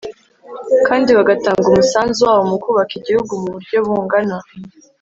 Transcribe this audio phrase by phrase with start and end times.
[0.87, 4.37] kandi bagatanga umusanzu wabo mu kubaka igihugu mu buryo bungana.